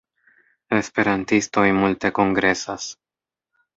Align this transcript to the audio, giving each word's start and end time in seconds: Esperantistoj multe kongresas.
Esperantistoj 0.77 1.67
multe 1.83 2.11
kongresas. 2.21 2.89